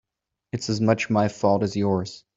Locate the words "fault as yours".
1.27-2.25